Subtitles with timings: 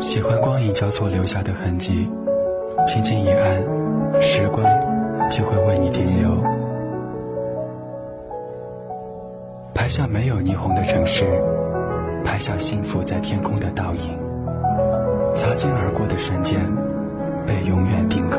[0.00, 2.08] 喜欢光影交错留下的痕迹，
[2.86, 3.62] 轻轻一按，
[4.20, 4.64] 时光
[5.30, 6.30] 就会为你停留。
[9.74, 11.24] 拍下没有霓虹的城市，
[12.24, 14.18] 拍下幸福在天空的倒影，
[15.34, 16.60] 擦肩而过的瞬间，
[17.46, 18.38] 被永远定格。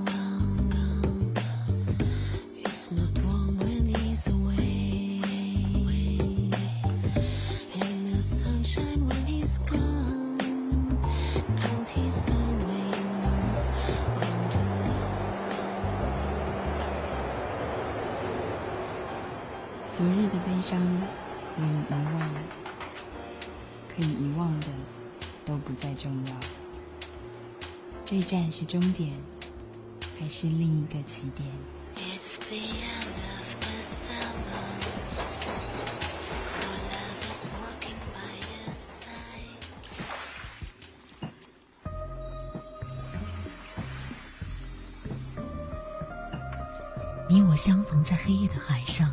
[47.31, 49.09] 你我相逢在黑夜的海上。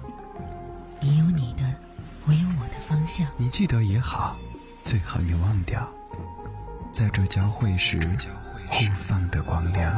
[1.00, 1.62] 你有你的，
[2.27, 3.28] 我有我的方向。
[3.36, 4.36] 你记得也好，
[4.83, 5.88] 最好你忘掉，
[6.91, 7.96] 在这交汇时
[8.69, 9.96] 互放的光亮。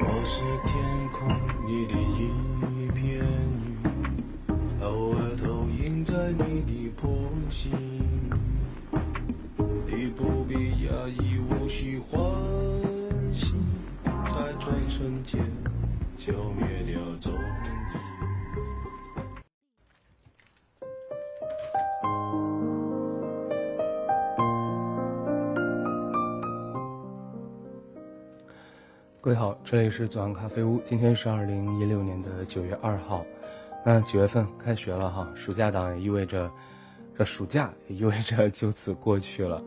[0.00, 0.74] 我是天
[1.12, 1.28] 空
[1.66, 3.22] 里的一片
[4.48, 7.72] 云，偶尔投影在你的波心。
[9.86, 12.18] 你不必讶异，无需欢
[13.34, 13.52] 喜，
[14.02, 15.38] 在转瞬间
[16.26, 17.38] 消灭了踪影。
[29.20, 30.80] 各位好，这里是左岸咖啡屋。
[30.82, 33.24] 今天是二零一六年的九月二号，
[33.84, 36.50] 那九月份开学了哈，暑假档也意味着
[37.16, 39.62] 这暑假也意味着就此过去了。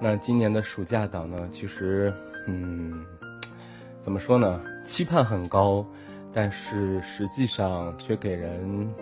[0.00, 2.10] 那今年的暑假档呢，其实
[2.46, 3.04] 嗯，
[4.02, 4.60] 怎么说呢？
[4.84, 5.86] 期盼很高，
[6.32, 8.92] 但是实际上却给人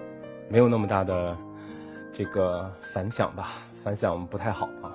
[0.47, 1.35] 没有那么大的
[2.13, 3.49] 这个反响吧，
[3.83, 4.95] 反响不太好啊。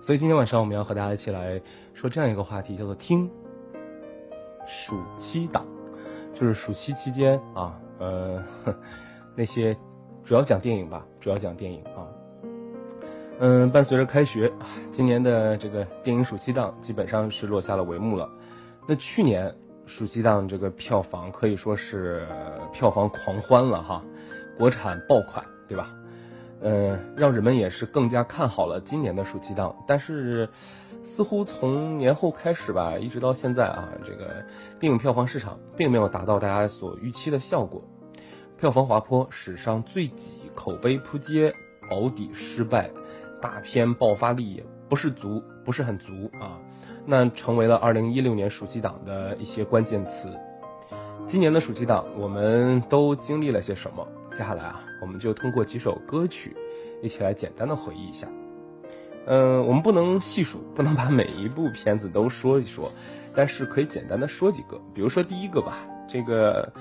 [0.00, 1.60] 所以今天晚上我们要和大家一起来
[1.92, 3.28] 说这样一个话题，叫做听。
[4.68, 5.66] 暑期档，
[6.32, 8.40] 就是暑期期间啊，呃，
[9.34, 9.76] 那些
[10.24, 12.06] 主要讲电影吧，主要讲电影啊。
[13.40, 14.52] 嗯，伴随着开学，
[14.92, 18.30] 今年的这个电影暑期档基本上是落下了帷幕了。
[18.86, 19.54] 那去年
[19.86, 22.26] 暑期档这个票房可以说是
[22.72, 24.04] 票房狂欢了哈，
[24.58, 25.94] 国产爆款，对吧？
[26.62, 30.48] 嗯，让人们也是更加看好了今年的暑期档，但是。
[31.02, 34.44] 似乎从年后开始吧，一直到现在啊，这个
[34.78, 37.82] 电影票房市场并没有达到大家所预期的效果，
[38.58, 41.54] 票房滑坡，史上最挤，口碑扑街，
[41.88, 42.90] 保底失败，
[43.40, 46.60] 大片爆发力也不是足，不是很足啊，
[47.06, 50.28] 那成为了二零一六年暑期档的一些关键词。
[51.26, 54.06] 今年的暑期档，我们都经历了些什么？
[54.32, 56.56] 接下来啊，我们就通过几首歌曲，
[57.02, 58.26] 一起来简单的回忆一下。
[59.26, 62.90] 嗯，我们不能细数，不能把每一部片子都说一说，
[63.34, 64.80] 但是可以简单的说几个。
[64.94, 65.78] 比如说第一个吧，
[66.08, 66.72] 这个，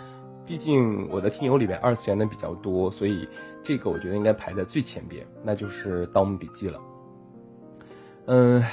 [0.45, 3.27] 毕竟我的听友里面二次元的比较多，所以
[3.61, 6.79] 这个我觉得应该排在最前边，那就是《盗墓笔记》了。
[8.25, 8.63] 嗯，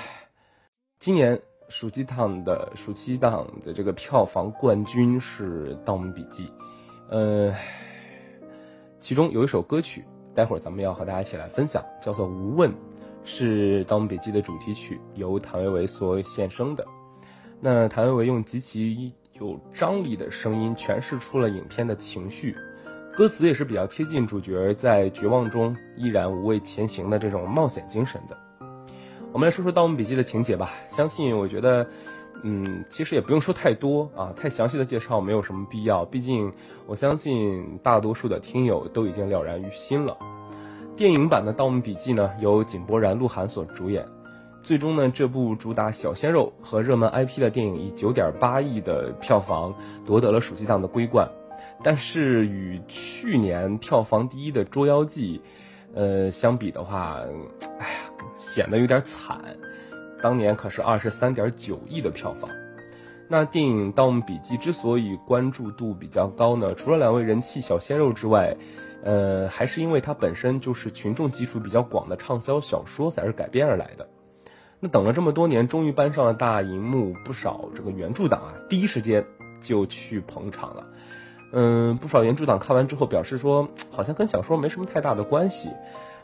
[0.98, 1.38] 今年
[1.69, 6.46] 暑期档的暑期档的这个票房冠军是《盗墓笔记》，
[7.10, 7.54] 呃，
[8.98, 10.04] 其中有一首歌曲，
[10.34, 12.70] 待会儿咱们要和大家一起来分享，叫做《无问》。
[13.28, 16.87] 是《盗墓笔记》的主题曲，由谭维维所献声的。
[17.60, 22.56] 那谭维维用极其有张力的声音诠释出了影片的情绪，
[23.16, 28.45] 歌词也是比较贴近主角在绝望中依然无畏前行的这种冒险精神的。
[29.37, 30.71] 我们来说说《盗墓笔记》的情节吧。
[30.88, 31.87] 相信我觉得，
[32.43, 36.06] 嗯，其实也不用说太多啊，太详细的介绍没有什么必要。
[36.06, 36.50] 毕竟
[36.87, 40.17] 我相信大多数的听友都已经了然于心了。
[40.97, 44.06] 电影版的《盗墓笔记》呢，由井柏然、鹿晗所主演，
[44.62, 49.75] 最终呢，这部主打小鲜肉和热门 IP 的电影以九点八亿的票房
[50.06, 51.29] 夺得了暑期档的桂冠。
[51.85, 55.43] 但是与去年票房第一的《捉妖记》，
[55.94, 57.21] 呃相比的话，
[57.79, 57.99] 哎呀，
[58.38, 59.41] 显得有点惨。
[60.23, 62.50] 当年可是二十三点九亿的票房。
[63.29, 68.56] 那电影《盗墓笔记》之所以关注度比较高呢，除了两位人气小鲜肉之外，
[69.03, 74.09] 呃，还是因为它本身就是群众基础比较广的畅销小说才是改编而来的。
[74.79, 79.25] 那等了这么多年，终于搬上了大荧幕，不少这个原著党啊，第一时间
[79.61, 80.87] 就去捧场了。
[81.58, 85.70] 嗯，不少原著党看完之后表示说，好像跟小说没什么太大的关系。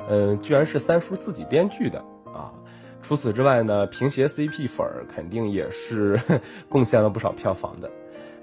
[0.07, 2.53] 嗯，居然是三叔自己编剧的啊。
[3.01, 6.21] 除此之外呢，平邪 CP 粉肯定也是
[6.69, 7.91] 贡献了不少票房的。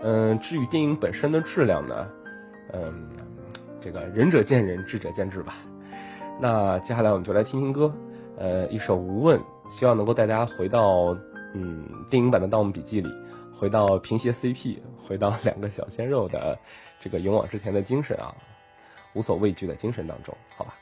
[0.01, 2.09] 嗯，至于电影本身的质量呢，
[2.73, 3.07] 嗯，
[3.79, 5.53] 这个仁者见仁，智者见智吧。
[6.41, 7.93] 那接下来我们就来听听歌，
[8.35, 9.37] 呃，一首《无问》，
[9.69, 11.15] 希望能够带大家回到
[11.53, 13.13] 嗯电影版的《盗墓笔记》里，
[13.59, 16.57] 回到平鞋 CP，回到两个小鲜肉的
[16.97, 18.33] 这个勇往直前的精神啊，
[19.11, 20.73] 无所畏惧的精神当中，好吧？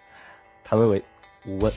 [0.64, 1.00] 谭维维，
[1.48, 1.72] 《无问》。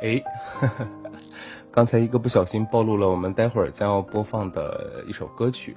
[0.00, 0.22] 哎，
[1.70, 5.76] 刚才一个不小心暴露了我们待会儿将要播放的一首歌曲。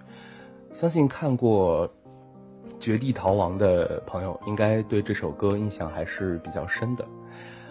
[0.74, 1.88] 相信看过
[2.80, 7.06] 《绝地逃亡》的朋友，应该对这首歌印象还是比较深的。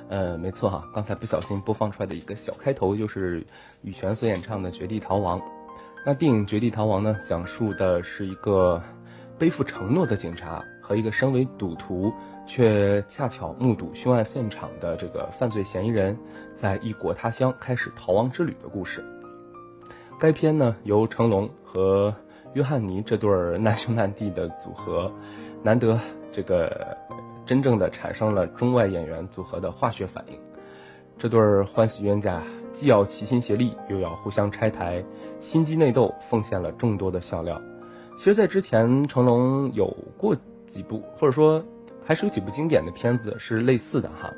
[0.09, 3.45] 呃，没错哈，刚才不小心播放出来的一个小开头就是
[3.81, 5.41] 羽泉所演唱的《绝地逃亡》。
[6.05, 8.83] 那电影《绝地逃亡》呢，讲述的是一个
[9.39, 12.13] 背负承诺的警察和一个身为赌徒
[12.47, 16.19] 却恰巧目睹凶案现场的这个犯罪嫌疑人
[16.55, 19.05] 在异国他乡开始逃亡之旅的故事。
[20.19, 22.15] 该片呢由成龙和
[22.55, 25.11] 约翰尼这对难兄难弟的组合，
[25.63, 25.99] 难得
[26.31, 26.97] 这个
[27.45, 30.39] 真正的产生了中外演员组合的化学反应。
[31.19, 35.05] 这对欢喜冤家既要齐心协力，又要互相拆台，
[35.39, 37.61] 心机内斗，奉献了众多的笑料。
[38.19, 39.87] 其实，在之前成龙有
[40.19, 41.65] 过几部，或者说
[42.05, 44.33] 还是有几部经典的片子是类似的哈。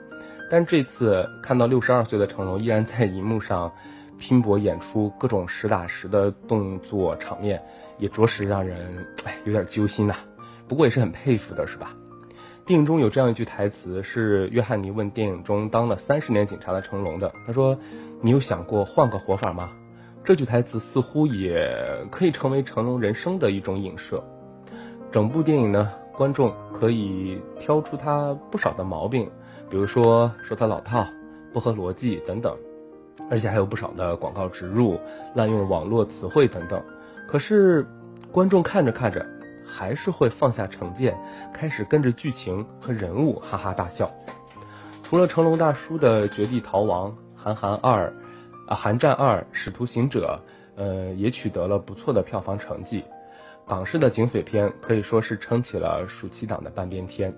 [0.50, 3.73] 但这次看到六十二岁的成龙依然在荧幕上
[4.18, 7.62] 拼搏演出各种实打实的动作场面。
[7.97, 10.16] 也着实让人哎有点揪心呐，
[10.66, 11.94] 不过也是很佩服的，是吧？
[12.66, 17.78] 电影中有这样一句台词，是约翰尼问电影中当了三十年警察的成龙的，他说
[18.21, 19.71] ：“你有想过换个活法吗？”
[20.25, 21.73] 这句台词似乎也
[22.11, 24.25] 可以成为成龙人生的一种影射。
[25.12, 29.28] 整部电影呢，观众可以挑出他不少的毛病，
[29.68, 31.06] 比如说说他老套、
[31.52, 32.56] 不合逻辑等等，
[33.30, 34.99] 而且还有不少的广告植入、
[35.35, 36.80] 滥用网络词汇等等。
[37.26, 37.85] 可是，
[38.30, 39.26] 观众看着看着，
[39.66, 41.18] 还是会放下成见，
[41.52, 44.11] 开始跟着剧情和人物哈哈大笑。
[45.02, 48.09] 除了成龙大叔的《绝地逃亡》《韩寒二》，
[48.68, 50.40] 啊，《寒战二》《使徒行者》，
[50.80, 53.04] 呃，也取得了不错的票房成绩。
[53.66, 57.35] 港式的警匪片可以说是撑起了暑期档的半边天。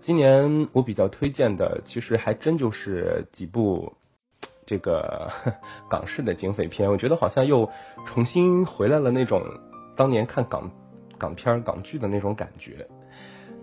[0.00, 3.92] 今年我比较推荐的，其实还真就是几部。
[4.66, 5.28] 这个
[5.90, 7.68] 港式的警匪片，我觉得好像又
[8.06, 9.42] 重新回来了那种
[9.96, 10.70] 当年看港
[11.18, 12.86] 港片港剧的那种感觉。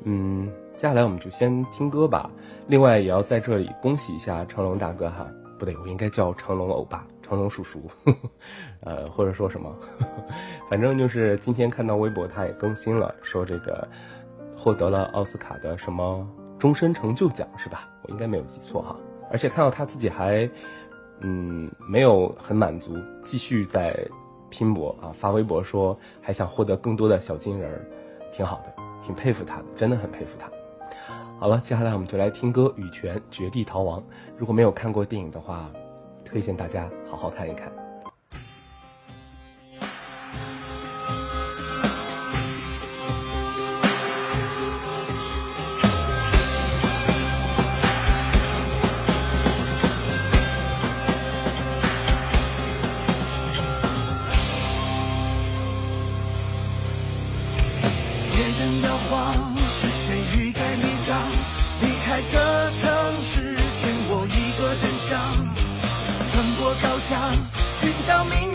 [0.04, 2.30] 嗯，接下来我们就先听歌吧。
[2.68, 5.26] 另外，也要在这里恭喜一下成龙大哥哈，
[5.58, 8.30] 不对，我应该叫成龙欧巴、成龙叔叔，呵呵
[8.82, 10.24] 呃，或者说什么呵呵，
[10.70, 13.88] 反正就是今天看到微博他也更新了，说这个
[14.56, 17.90] 获得了奥斯卡的什么终身成就奖是吧？
[18.04, 18.96] 我应该没有记错哈。
[19.32, 20.50] 而且看到他自己还。
[21.22, 24.08] 嗯，没有很满足，继续在
[24.52, 25.10] 拼搏啊！
[25.12, 27.82] 发微博说还想获得更多的小金人儿，
[28.32, 30.48] 挺好的，挺佩服他的，真的很佩服他。
[31.40, 34.00] 好了，接下来我们就来听歌《羽泉绝地逃亡》。
[34.38, 35.72] 如果没有看过电影的话，
[36.28, 37.87] 推荐大家好好看一看。
[68.08, 68.47] tell me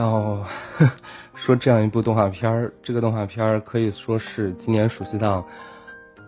[0.00, 0.42] 要
[1.36, 2.72] 说这样一部动画片儿。
[2.82, 5.44] 这个动画片儿可以说是今年暑期档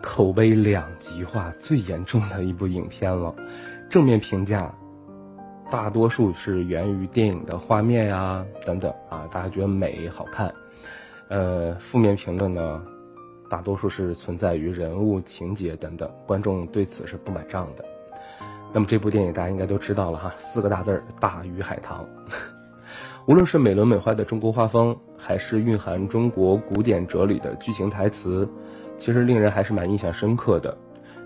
[0.01, 3.35] 口碑两极化最严重的一部影片了。
[3.89, 4.73] 正面评价
[5.71, 10.53] 大多数是源于电影的画面呀等等啊，大家觉得美好看。
[11.29, 12.83] 呃，负面评论呢，
[13.49, 17.85] 大多数是存在于人物情节等等，观众对此是不买账的。
[18.73, 22.05] 那么这部电影大家应该都知道了哈，四个大字儿《大鱼海棠》。
[23.25, 28.49] 无论是美轮美奂的中国画风，还是蕴含中国古典哲理的剧情台词，
[28.97, 30.77] 其实令人还是蛮印象深刻的。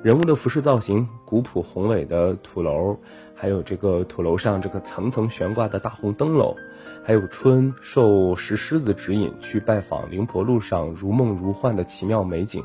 [0.02, 2.98] 人物的服饰造型，古朴宏伟的土楼，
[3.34, 6.54] 还有这个土楼上这个层层悬挂的大红灯笼，
[7.02, 12.62] 还有春受石狮子指引去拜访灵婆路上如梦如幻的奇妙美景，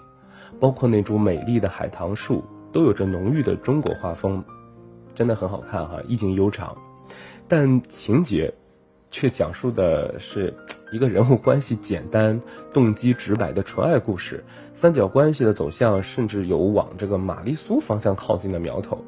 [0.60, 4.44] 包括那株美丽的海棠树，都有着浓郁的中国画风，
[5.16, 6.78] 真的很好看哈，意境悠长，
[7.48, 8.54] 但情节。
[9.12, 10.54] 却讲述的是
[10.92, 12.42] 一个人物关系简单、
[12.74, 14.44] 动机直白的纯爱故事。
[14.74, 19.06] 三角关系的走向甚至有往这个玛丽苏方向靠近的苗头。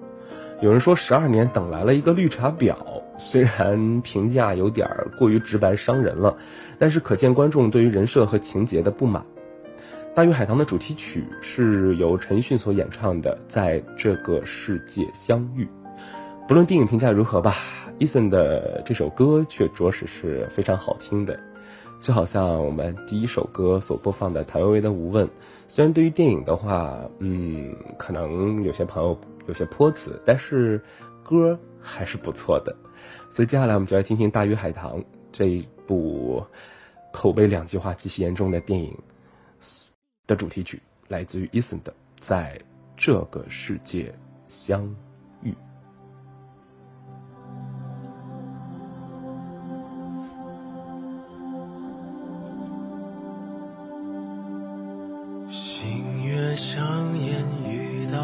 [0.62, 2.76] 有人说十二年等来了一个绿茶婊，
[3.18, 6.38] 虽然评价有点过于直白伤人了，
[6.78, 9.24] 但是可见观众对于人设和情节的不满。
[10.16, 15.68] 《大鱼海棠》的主题曲是由陈奕迅所演唱的，在这个世界相遇。
[16.48, 17.56] 不论电影评价如何吧。
[18.00, 21.40] Eason 的这首歌却着实是非常好听的，
[22.00, 25.26] 就好像我们第一首歌所播放的谭维维的《无问》，
[25.70, 30.82] 虽然对于电影的话，嗯，可能有些朋友有些泼词，但是
[31.24, 32.76] 歌还是不错的。
[33.30, 35.00] 所以接下来我们就来听听《大鱼海棠》
[35.32, 36.44] 这一部
[37.12, 38.94] 口碑两极化极其严重的电影
[40.28, 42.60] 的主题曲，来自于 Eason 的《在
[42.98, 44.14] 这个世界
[44.48, 44.84] 相》。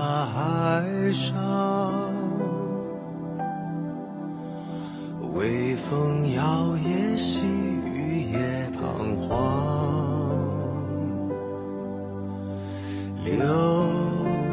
[0.09, 1.37] 大海上，
[5.35, 6.41] 微风摇
[6.77, 9.29] 曳，细雨也彷徨。
[13.23, 13.37] 留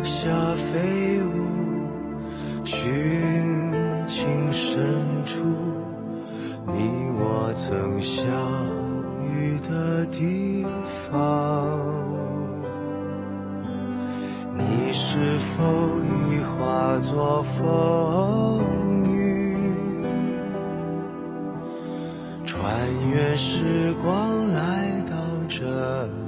[0.05, 1.33] 下飞舞，
[2.63, 2.77] 寻
[4.07, 5.43] 情深处，
[6.67, 8.56] 你我曾相。
[17.43, 18.61] 风
[19.05, 19.57] 雨。
[22.45, 22.65] 穿
[23.11, 25.17] 越时光来到
[25.49, 26.27] 这里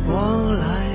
[0.00, 0.91] 光来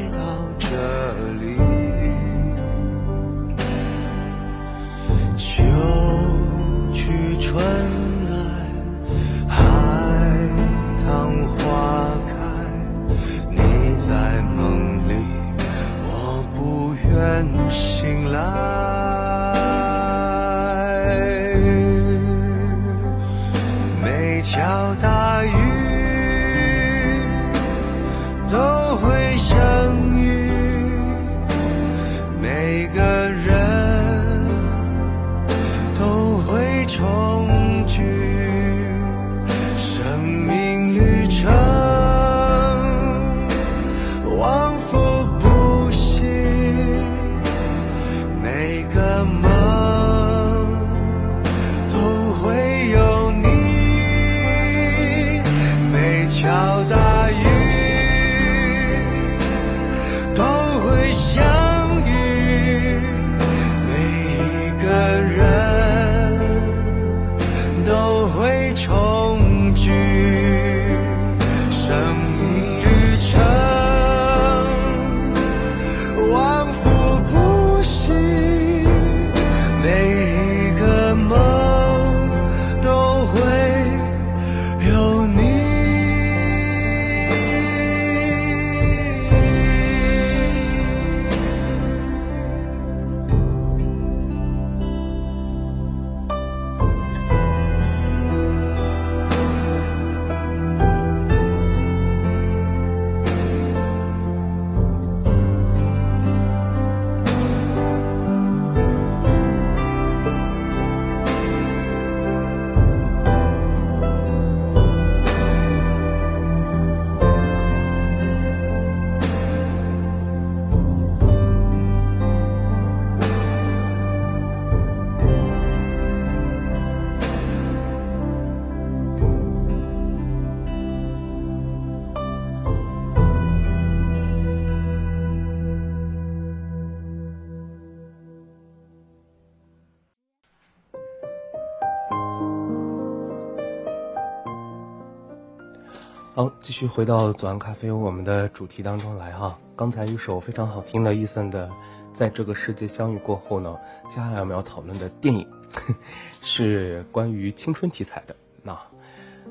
[146.60, 149.58] 继续回到左岸咖啡我们的主题当中来哈。
[149.76, 151.68] 刚才一首非常好听的伊森的
[152.12, 153.76] 《在这个世界相遇过后》呢，
[154.10, 155.48] 接下来我们要讨论的电影
[156.42, 158.36] 是关于青春题材的。
[158.64, 158.78] 那，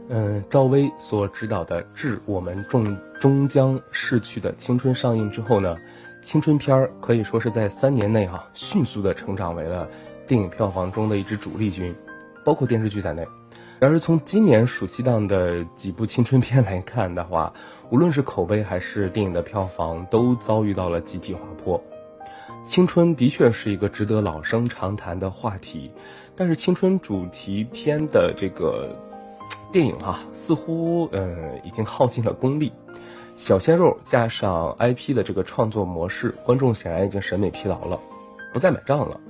[0.09, 5.77] 嗯，赵薇所执导的《致我们终终将逝去的青春》上映之后呢，
[6.23, 9.89] 青春片儿可以说是在三年内哈、迅速的成长为了
[10.27, 11.95] 电影票房中的一支主力军，
[12.45, 13.27] 包括电视剧在内。
[13.79, 17.53] 然而，从今年暑期档的几部青春片来看的话，
[17.91, 21.83] 无论是口碑还是电影的票房，都遭遇到了集体滑坡。
[22.65, 25.91] 青春的确是一个值得老生常谈的话题，
[26.35, 28.97] 但是青春主题片的这个
[29.71, 32.73] 电影哈、似乎呃已经耗尽了功力。
[33.37, 38.01] 小鲜肉加上 IP 的这个创作模式，观众显然已经审美疲劳了，
[38.55, 39.21] 不再买账了。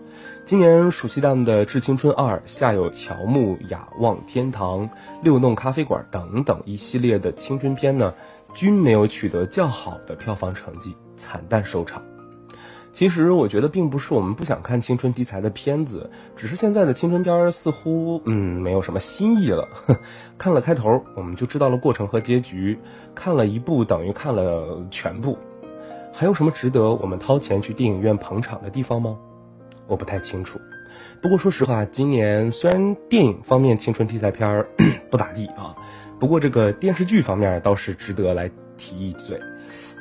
[0.42, 4.88] 今年暑期档的《致青春二》下有乔木、雅望天堂、
[5.22, 8.14] 六弄咖啡馆等等一系列的青春片呢，
[8.54, 12.00] 均没有取得较好的票房成绩，惨淡收场。
[12.92, 19.68] 其实我觉得并不是我们不想看青春题材的片子，只是现在的青春片似乎嗯没有什么新意了。
[20.38, 22.74] 看了开头，我们就知道了过程和结局；
[23.14, 25.36] 看了一部等于看了全部，
[26.10, 29.18] 还有什么值得我们掏钱去电影院捧场的地方吗？
[29.86, 30.60] 我不太清楚。
[31.20, 34.68] 不过说实话，今年虽然电影方面青春题材片儿
[35.10, 35.74] 不咋地啊，
[36.18, 39.40] 不过这个电视剧方面倒是值得来提一嘴。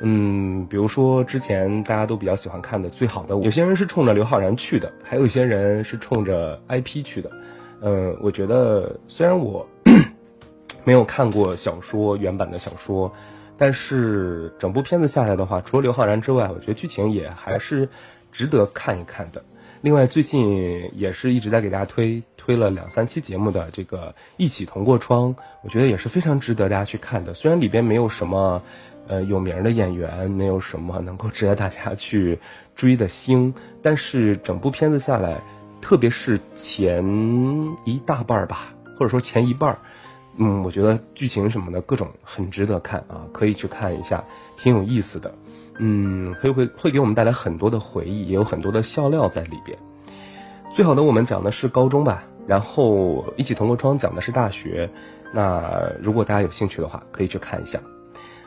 [0.00, 7.30] 嗯，比如说之前大家都比较喜欢看的《最好的我》，有些人是冲着刘昊然去的，还有一些人是冲着 IP 去的。
[7.80, 9.66] 嗯，我觉得虽然我
[10.84, 13.12] 没有看过小说原版的小说，
[13.56, 17.88] 但是整部片子下来的话，除了刘昊然之外，我觉得剧情也还是
[18.30, 19.42] 值得看一看的。
[19.86, 27.32] 另外，最近也是一直在给大家推推了两三期节目的这个《一起同过窗》，我觉得也是非常值得大家去看的。
[27.32, 28.60] 虽然里边没有什么，
[29.06, 32.36] 呃，有名的演员，没有什么能够值得大家去
[32.74, 35.40] 追的星，但是整部片子下来，
[35.80, 37.04] 特别是前
[37.84, 39.78] 一大半儿吧，或者说前一半儿，
[40.36, 44.24] 嗯，我觉得剧情什么的各种很值得看啊，可以去看一下，
[44.56, 45.32] 挺有意思的。
[45.78, 49.78] 嗯，会会会给我们带来很多的回忆，也有很多的笑料在里边。
[50.72, 54.90] 最好的我们讲的是高中吧，然后一起同过窗讲的是大学。
[55.32, 57.80] 那如果大家有兴趣的话，可以去看一下。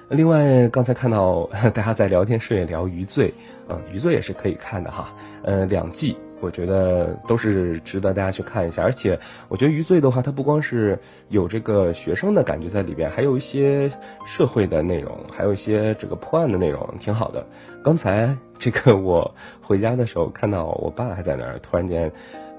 [0.09, 3.29] 另外，刚才看到 大家在聊天室也聊《余罪》，
[3.69, 6.17] 嗯，《余罪》也是可以看的哈，呃，两季。
[6.41, 9.19] 我觉得都是值得大家去看一下，而且
[9.49, 13.91] 我觉得《余罪》的话，它不光是有这个学生的感觉在里边，还有一些
[14.25, 17.45] 社会的内容，还有一些这个破案的内容，挺好的。
[17.83, 22.09] 刚才这个我回家的时候看到我爸还在那儿，突然间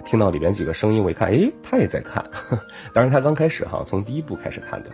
[0.05, 2.23] 听到里边几个声音，我一看，诶，他也在看。
[2.93, 4.91] 当然他刚开始哈，从第一部开始看的。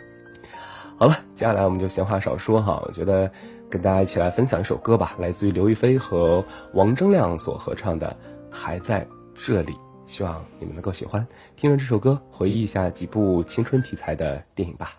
[0.98, 3.30] 好了，接下来我们就闲话少说哈，我觉得
[3.68, 8.16] 跟大家一起来分享一首歌吧，来自于刘亦菲和王铮亮所合唱的。
[8.50, 11.26] 还在这里，希望你们能够喜欢。
[11.56, 14.96] 听着这首歌，回忆一下几部青春题材的电影吧。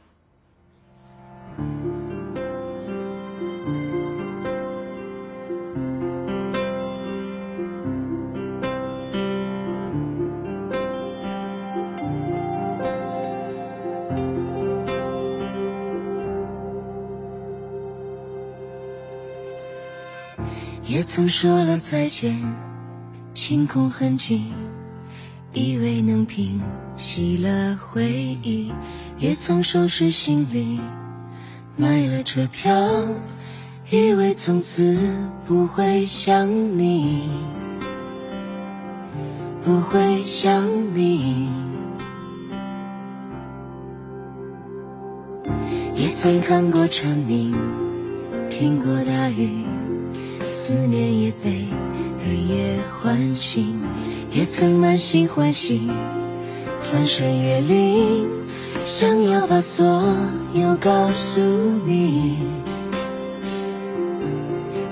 [21.07, 22.37] 曾说了再见。
[23.33, 24.51] 清空痕迹，
[25.53, 26.59] 以为能平
[26.97, 28.73] 息了回忆，
[29.17, 30.81] 也曾收拾行李，
[31.77, 32.91] 买了车票，
[33.89, 34.99] 以为从此
[35.47, 37.29] 不会想你，
[39.63, 41.47] 不会想你。
[45.95, 47.55] 也曾看过蝉鸣，
[48.49, 49.63] 听过大雨，
[50.57, 51.67] 思念也被。
[52.25, 53.79] 黑夜唤醒，
[54.31, 55.87] 也曾满心欢喜，
[56.79, 58.27] 翻山越岭，
[58.83, 59.85] 想要把所
[60.55, 61.39] 有告诉
[61.85, 62.39] 你，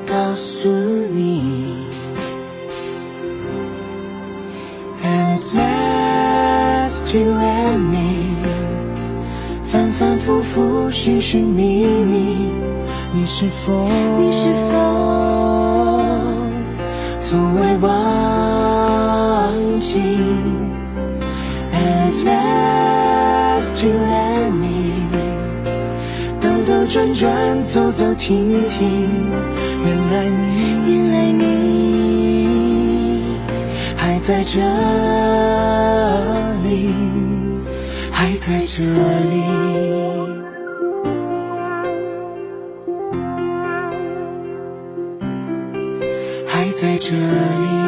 [0.05, 1.41] 告诉你。
[5.03, 8.35] And just you and me，
[9.63, 12.51] 反反复复，寻寻觅觅，
[13.11, 13.89] 你是否？
[14.19, 15.24] 你是否？
[17.27, 17.91] 从未忘
[19.81, 19.97] 记
[21.73, 24.91] ，At last you and me，
[26.39, 29.09] 兜兜转转，走走停停，
[29.83, 33.23] 原来你，原来你
[33.97, 34.61] 还在这
[36.69, 36.93] 里，
[38.11, 39.74] 还在这里。
[46.75, 47.84] 在这里。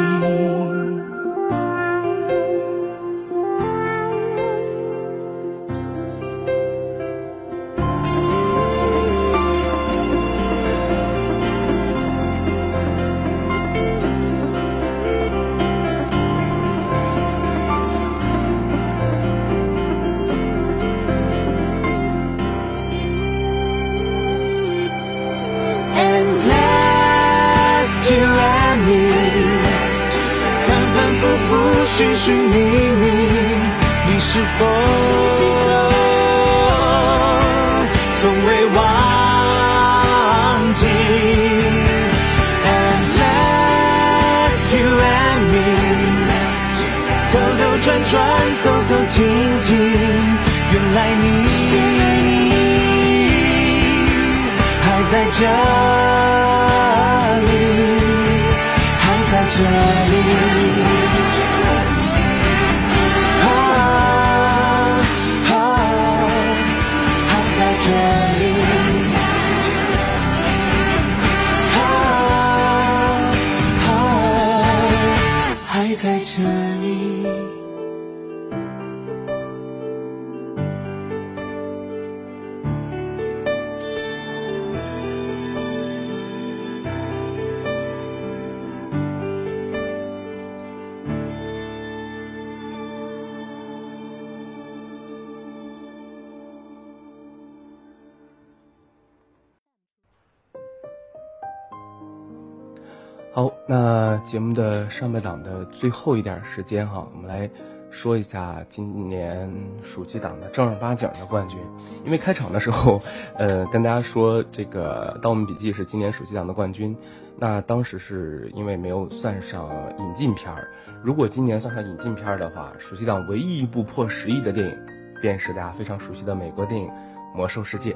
[104.90, 107.50] 上半档的最后一点时间哈，我们来
[107.90, 111.60] 说一下今年暑期档的正儿八经的冠军。
[112.06, 113.02] 因为开场的时候，
[113.36, 116.96] 呃，跟大家说这个《盗墓笔记》是今年暑期档的冠军，
[117.38, 119.70] 那当时是因为没有算上
[120.00, 120.70] 引进片儿。
[121.04, 124.78] 如果今年算上引进片儿的话，暑期档唯一一部破十亿的电影，
[125.22, 126.90] 便是大家非常熟悉的美国电影
[127.36, 127.94] 《魔兽世界》。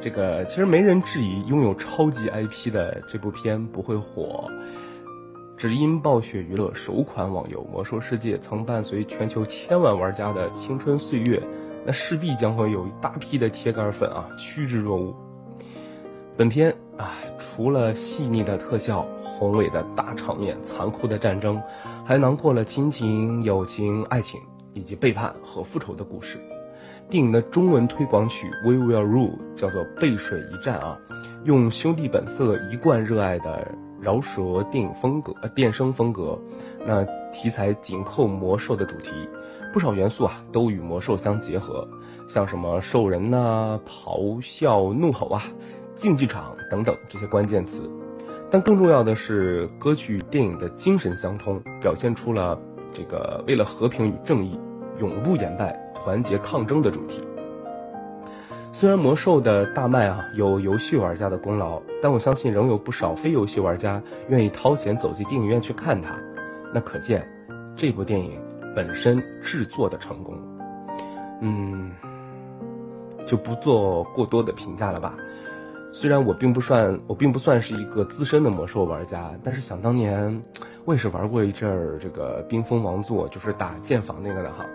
[0.00, 4.50] 这个其实没人质疑，拥有超级 IP 的这部片不会火，
[5.56, 11.40] 只因暴雪娱乐首款网游《魔兽世界》曾伴随全球千万玩家的青春岁月，
[11.86, 15.14] 那势必将会有一大批的铁杆粉啊趋之若鹜。
[16.36, 21.62] 本片啊，除了细腻的特效、宏伟的大场面、残酷的战争，
[22.04, 24.40] 还囊括了亲情、友情、爱情
[24.72, 26.38] 以及背叛和复仇的故事。
[27.08, 30.98] 电影的中文推广曲《We Will Rule》叫做《背水一战》啊，
[31.44, 33.72] 用兄弟本色一贯热爱的
[34.04, 36.38] 饶舌电影风格、呃电声风格，
[36.84, 39.10] 那题材紧扣魔兽的主题，
[39.72, 41.88] 不少元素啊都与魔兽相结合，
[42.28, 45.42] 像什么兽人呐、咆哮、怒吼啊。
[45.94, 47.88] 竞技场等等这些关键词，
[48.50, 52.60] 但更重要的是，歌曲电影的精神相通，表现出了
[52.92, 54.58] 这个为了和平与正义，
[54.98, 57.20] 永不言败、团结抗争的主题。
[58.76, 66.16] 虽然魔兽的大卖啊有游戏玩家的功劳，但我相信仍有不少非游戏玩家愿意掏钱走进电影院去看它，
[66.72, 67.24] 那可见
[67.76, 68.32] 这部电影
[68.74, 70.36] 本身制作的成功。
[71.40, 71.92] 嗯，
[73.24, 75.14] 就不做过多的评价了吧。
[75.96, 80.42] 虽然我并不算我并不算是一个资深的魔兽玩家，但是想当年，
[80.84, 84.66] 我也是玩过一阵儿这个冰封王座，就是打剑房那个的哈。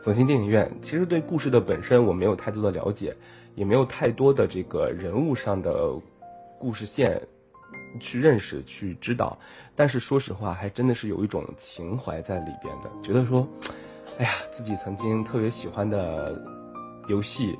[0.00, 3.14] 走进电影院，其实对故事的本身我没有太多的了解，
[3.54, 5.92] 也没有太多的这个人物上的
[6.58, 7.20] 故事线
[8.00, 9.38] 去认识去知道，
[9.76, 13.46] 但是说实话，还真的是有一种情怀在里边的，觉得说，
[14.16, 16.42] 哎呀，自己曾经特别喜欢的
[17.08, 17.58] 游戏。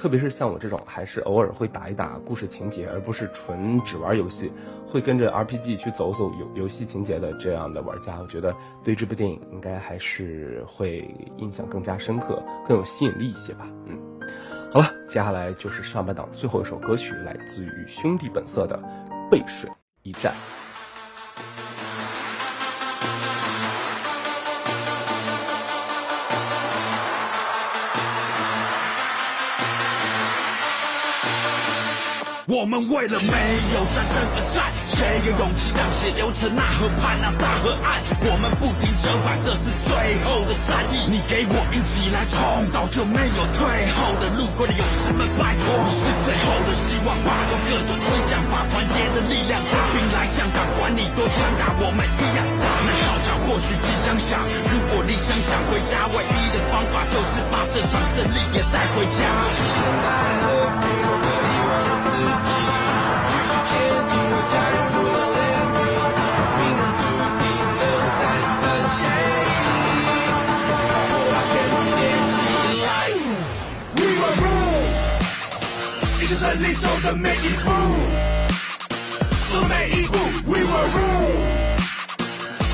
[0.00, 4.50] 特别是像我这种还是偶尔会打一打故事情节，而不是纯只玩游戏，
[4.86, 13.66] 会跟着 RPG 去走走游游戏情节的这样的玩家，我觉得对这部电影应该还是会印象更加深刻，更有吸引力一些吧。
[13.84, 14.00] 嗯，
[14.72, 18.82] 好了，接下来就是上半档最后一首歌曲，来自于兄弟本色的
[19.28, 19.68] 《背水
[20.02, 20.32] 一战》。
[32.50, 38.02] 我们为了没有战争而战，谁有勇气让血流成那河畔那大河岸？
[38.26, 39.94] 我们不停折返，这是最
[40.26, 41.06] 后的战役。
[41.06, 44.50] 你给我一起来冲，早就没有退后的路。
[44.58, 47.14] 过的勇士们，拜托，你是最后的希望。
[47.22, 52.66] 跨过各种激将法，团结的力量，大兵来将挡，管你多强大，我们一样打。
[52.82, 59.22] 那号角或许即将响，如果你想想回家，唯一的方法就是把这场胜利也带回家。
[76.40, 77.70] 胜利走的每一步，
[79.52, 81.36] 走每一步，We will rule。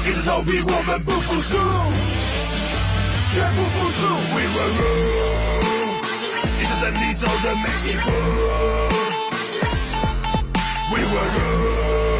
[0.06, 1.58] 一直投币，我们不服输，
[3.34, 5.98] 绝不服输，We will rule。
[6.60, 8.06] 一直胜利走的每一步
[10.96, 12.16] ，We will rule。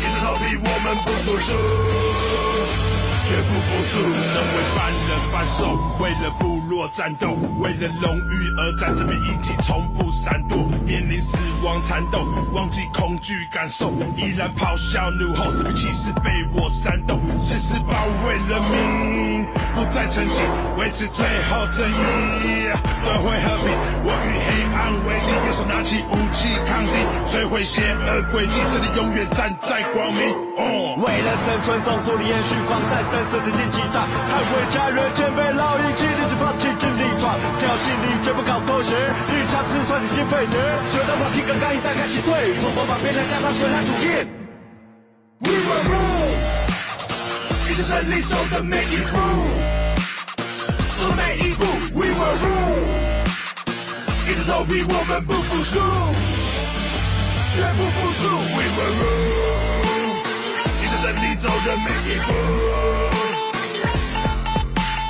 [0.00, 1.46] 一直逃避，我们不服输。
[3.28, 20.40] 绝不服输，身为半人半兽，为了部落战斗，为了荣誉而战，这边一击从不闪躲，面临死亡缠斗，忘记恐惧感受，依然咆哮怒吼，士兵气势被我煽动，誓死保卫人民，不再沉寂，
[20.78, 22.70] 维持最后正义，
[23.04, 23.66] 夺回和平。
[24.04, 26.94] 我与黑暗为敌，右手拿起武器抗敌，
[27.28, 30.22] 摧毁邪恶诡计，胜利永远站在光明。
[30.98, 32.98] 为了生存，中途的延续，狂战。
[32.98, 44.06] 蓝色的竞技场，捍卫家园，肩背牢一起立志放弃尽力闯，挑衅你绝不搞妥协，一场刺穿你心肺 nerve，就当我性格刚毅，大开击退，从魔法变成加大血染土地。
[45.40, 46.36] We will rule，
[47.70, 49.16] 一起胜利走的每一步，
[51.00, 51.47] 走每一
[54.28, 55.80] 一直投币，我们不服输，
[57.56, 58.28] 绝不服输。
[58.28, 60.20] We will rule，
[60.82, 62.28] 一起胜利走的每一步。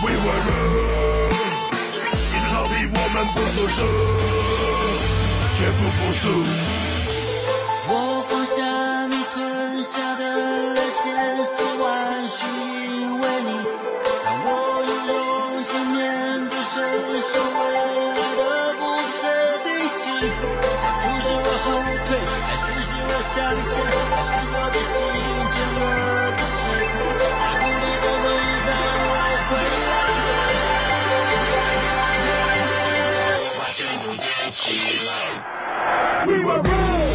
[0.05, 1.35] We will rule，
[2.31, 3.83] 一直逃避，我们不服输，
[5.57, 6.23] 绝不服输。
[7.91, 7.93] 我
[8.31, 8.55] 放下
[9.09, 10.23] 你吞下的
[10.75, 11.51] 热千丝
[11.83, 13.51] 万绪，因为你
[23.39, 24.99] 向前，爱使我的心
[25.47, 25.87] 坚而
[26.35, 26.61] 不碎。
[27.39, 28.69] 在努力的每一段，
[29.07, 29.51] 我会。
[36.27, 37.11] We will rule，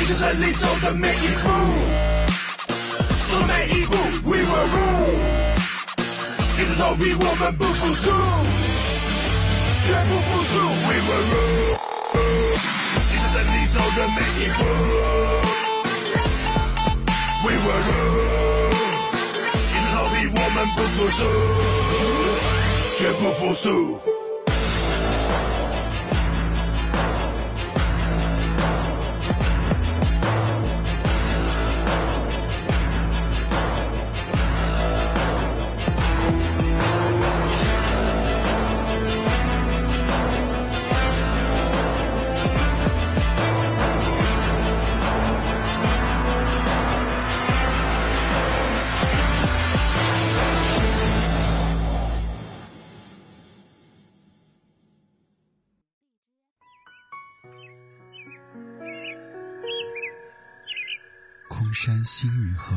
[0.00, 1.42] 一起胜利走的每一步，
[3.30, 3.94] 走每一步。
[4.24, 5.14] We will rule，
[6.58, 8.10] 一直逃避，我们不服输，
[9.86, 10.58] 绝不服输。
[10.88, 11.39] We will rule。
[13.90, 14.58] 走的每一步。
[17.42, 18.74] We were good，
[19.70, 21.18] 一直逃避，我们不服输，
[22.96, 24.19] 绝不服输。
[62.70, 62.76] 新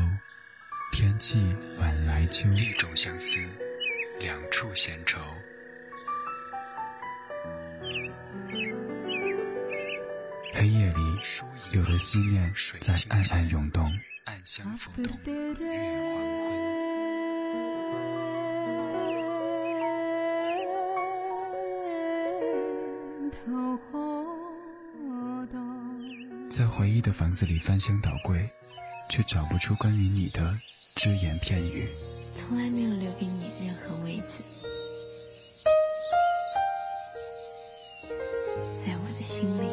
[0.90, 2.48] 天气晚来秋。
[2.50, 3.38] 一种相思，
[4.18, 5.20] 两处闲愁。
[10.52, 10.98] 黑夜里，
[11.72, 13.88] 有的思念在暗暗涌动，
[14.24, 15.38] 暗香浮动，月
[23.46, 24.24] 黄昏。
[26.50, 28.48] 在回忆的房子里翻箱倒柜。
[29.08, 30.58] 却找不出关于你的
[30.94, 31.88] 只言片语，
[32.34, 34.42] 从来没有留给你任何位子，
[38.76, 39.68] 在我的心里。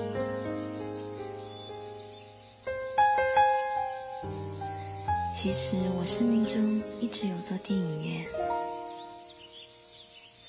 [5.33, 8.25] 其实我生命中一直有座电影院，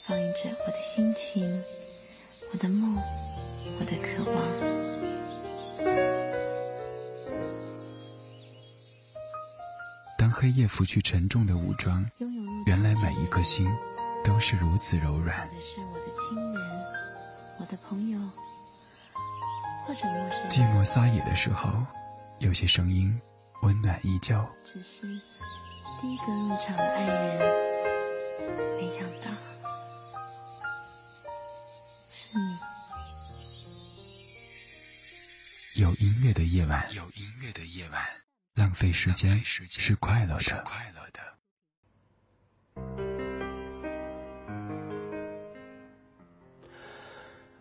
[0.06, 1.62] 放映着我的心情、
[2.52, 2.98] 我的梦、
[3.80, 4.81] 我的渴望。
[10.32, 12.04] 黑夜拂去沉重的武装，
[12.64, 13.68] 原来每一颗心
[14.24, 15.48] 都是如此柔软。
[20.48, 21.70] 寂寞撒野的时候，
[22.38, 23.20] 有些声音
[23.62, 24.34] 温暖依旧。
[24.64, 25.02] 只是
[26.00, 27.38] 第一个入场的爱人，
[28.78, 29.30] 没想到
[32.10, 32.58] 是你。
[35.80, 38.21] 有音乐的夜晚，有音乐的夜晚。
[38.55, 40.62] 浪费时间是快乐的。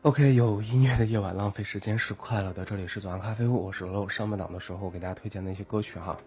[0.01, 2.65] OK，有音乐的夜晚，浪费时间是快乐的。
[2.65, 4.09] 这里是左岸咖啡屋，我是楼。
[4.09, 6.17] 上半档的时候给大家推荐的一些歌曲哈，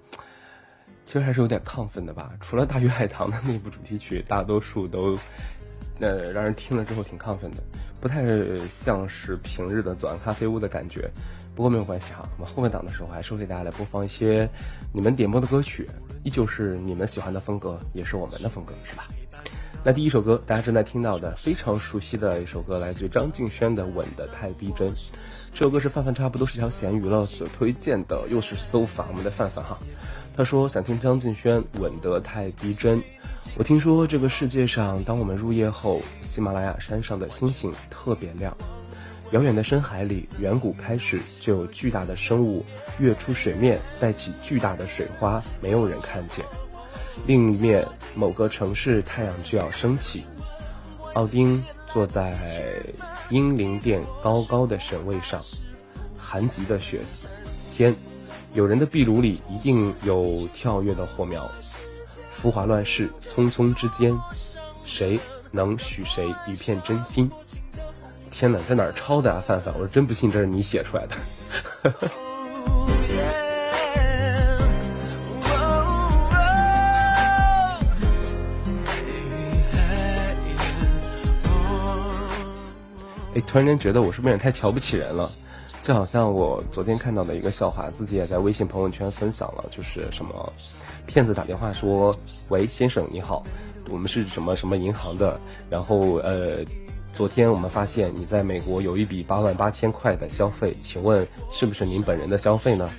[1.04, 2.32] 其实还是有点亢奋的吧。
[2.40, 5.18] 除了《大鱼海棠》的那部主题曲，大多数都
[6.00, 7.62] 呃让人听了之后挺亢奋的，
[8.00, 8.22] 不太
[8.70, 11.10] 像是平日的左岸咖啡屋的感觉。
[11.54, 14.48] 不过没有关系哈，我们后面档的时候还是会给大家来播放一些
[14.92, 15.88] 你们点播的歌曲，
[16.24, 19.06] 依旧是你们喜欢的风格，也是我们的风格，是吧？
[19.84, 24.88] 那第一首歌，大家正在听到的非常熟悉的一首歌，来自于张敬轩的《吻得太逼真》。
[25.52, 29.78] 这首歌是范范差不多是条咸鱼了所推荐的，又是搜法我们的范范哈。
[30.34, 32.98] 他说想听张敬轩《吻得太逼真》。
[33.56, 38.56] 我听说这个世界上，当我们入夜后，喜马拉雅山上的星星特别亮。
[39.32, 42.64] 遥远的深海里，远古开始就有巨大的生物
[42.98, 46.44] 跃出水面，带起巨大的水花，没有人看见。
[47.26, 50.24] 另一面，某个城市太阳就要升起。
[51.14, 52.36] 奥丁坐在
[53.30, 55.40] 英灵殿高高的神位上，
[56.18, 57.00] 寒极的雪
[57.74, 57.94] 天，
[58.52, 61.50] 有人的壁炉里一定有跳跃的火苗。
[62.30, 64.12] 浮华乱世，匆匆之间，
[64.84, 65.18] 谁
[65.50, 67.30] 能许谁一片真心？
[68.36, 69.72] 天哪，在哪抄的啊，范范？
[69.78, 71.14] 我是真不信这是你写出来的。
[83.36, 85.30] 哎，突然间觉得我是不是有点太瞧不起人了？
[85.80, 90.52] 就好像我昨天看到的一个笑话，自己也在微信朋友圈分享了，就是什么
[91.06, 92.14] 骗子打电话说
[92.50, 93.44] ：“喂，先生你好，
[93.88, 95.38] 我们是什么什么银行的，
[95.70, 96.64] 然后呃。”
[97.14, 102.90] 昨天我们发现你在美国有一笔八万八千块的消费，请问是不是您本人的消费呢？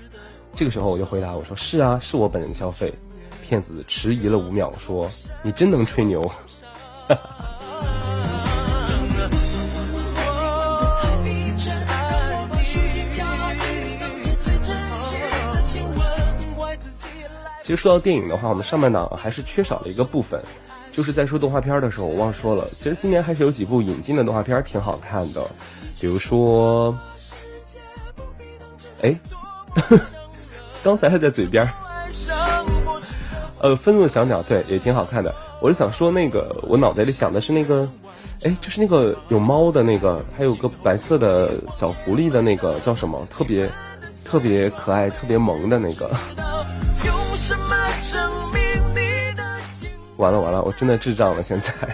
[0.55, 2.93] 这个时候我就回答我说是啊，是我本人的消费。
[3.45, 5.11] 骗子迟疑了五秒说
[5.43, 6.23] ：“你真能吹牛。”
[17.61, 20.41] 其实说到电影的话，我们上半档还是缺少了一个部分。
[20.95, 22.65] 就是在说动画片的时候，我忘说了。
[22.69, 25.43] 其实今年还是有几部引进的动画片挺好看的，
[25.99, 26.97] 比如说，
[29.01, 29.13] 哎，
[30.81, 31.69] 刚才还在嘴边
[33.59, 35.35] 呃，愤怒的小鸟，对，也挺好看的。
[35.59, 37.89] 我是想说那个，我脑袋里想的是那个，
[38.43, 43.27] 哎，就是那个有猫的那个，还有个白色的小狐狸的那个叫什么？
[43.29, 43.69] 特别
[44.23, 46.09] 特别可爱、特别萌的那个。
[50.17, 51.73] 完了完了，我真的智障了，现在。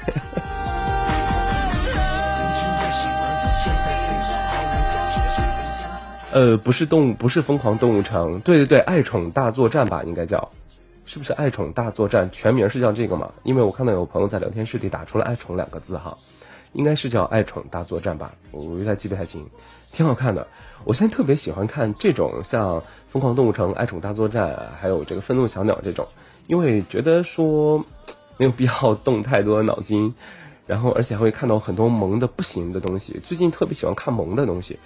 [6.34, 10.50] 呃，不是动物，不是疯狂动物城，对对对，爱宠大作战吧，应该叫，
[11.06, 12.30] 是不是爱宠大作战？
[12.32, 13.32] 全名是叫这个吗？
[13.44, 16.18] 因为我看到有朋友在聊天室里打出了“爱宠”两个字哈，
[16.72, 19.50] 应该是叫爱宠大作战吧，我有点记不太清，
[19.92, 20.48] 挺好看的。
[20.86, 26.08] 我现在特别喜欢看这种像疯狂动物城、爱宠大作战，还有这个愤怒小鸟这种，
[26.48, 27.84] 因为觉得说
[28.42, 30.12] 没有必要 动太多脑筋，
[30.66, 33.20] 然后而且还会看到很多萌的不行的东西。
[33.24, 34.80] 最近特别喜欢看萌的东西。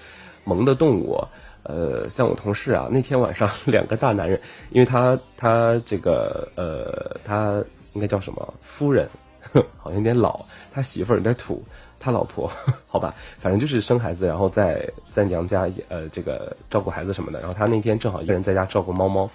[0.43, 1.24] 萌的动物，
[1.64, 4.39] 呃，像我同事啊，那天晚上 两个大男人，
[4.72, 9.10] 因为他他这个呃，他应该叫什么夫人，
[9.80, 11.64] 好像有点老，他媳妇儿有点土，
[12.06, 12.47] 他老婆
[12.88, 19.28] 好吧，反正就是生孩子，然后在在娘家呃这个照顾孩子什么的，然后他那天正好一个人在家照顾猫猫，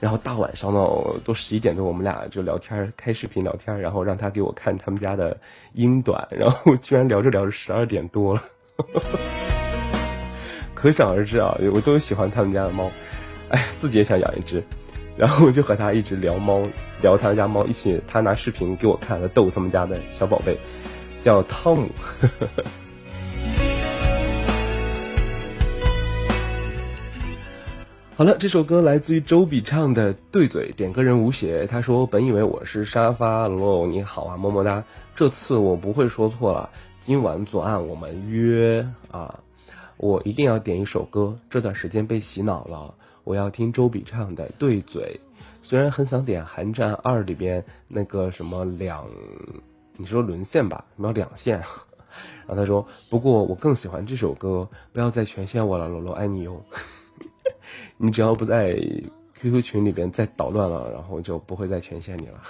[0.00, 0.84] 然后大晚上呢
[1.24, 5.36] 都十一点多，我们俩就聊天开视频聊天，然后让他给我看他们家的
[5.74, 8.42] 英短， 然后居然聊着聊着十二点多了。
[10.74, 12.90] 可想而知啊，我都喜欢他们家的猫，
[13.50, 14.60] 哎，自己也想养一只，
[15.16, 16.62] 然后就和他一直聊猫，
[17.00, 20.58] 聊他们家猫，一起他拿视频给我看，逗他们家的小宝贝，
[21.28, 21.90] 叫汤姆。
[28.16, 34.82] 好了，这首歌来自于周笔畅的《对嘴》，点歌人吴邪，他说：“本以为我是沙发，罗你好啊，么么哒，
[35.14, 36.70] 这次我不会说错了，
[37.02, 39.40] 今晚左岸我们约啊。”
[39.98, 42.94] 我一定要点一首歌，这段时间被洗脑了。
[43.24, 45.20] 我要听周笔畅的《对嘴》，
[45.62, 49.06] 虽然很想点《寒战二》里边那个什么两，
[49.98, 51.58] 你说沦陷吧，什么两线。
[52.46, 56.64] 然后他说，不过我更喜欢这首歌，不要再全限我了，罗罗爱你哟。
[57.98, 58.74] 你只要不在
[59.34, 62.40] QQ 群里边再捣乱了，然后就不会再全限你了。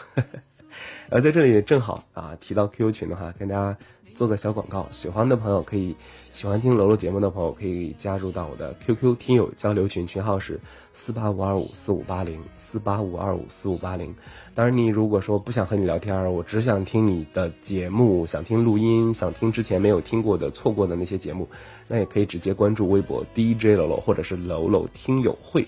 [1.09, 3.77] 然 后在这里正好啊，提到 QQ 群的话，跟大家。
[4.19, 5.95] 做个小广告，喜欢的朋友可以，
[6.33, 10.59] 喜欢听楼楼节目的朋友可以加入到我的 QQ 听友交流群，群号是
[10.91, 14.13] 四八五二五四五八零四八五二五四五八零。
[14.57, 21.49] 当然，你如果说不想和你聊天，我只想听你的节目，想听录音，想听之前没有听过的、错过的那些节目，
[21.87, 25.65] 那也可以直接关注微博 DJ 楼楼或者是楼楼听友会，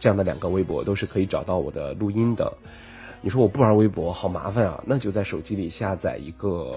[0.00, 2.52] 这样的两个微博都是可以找到我的录音的。
[3.20, 6.76] 你说我不玩微博好麻烦啊，那就在手机里下载一个。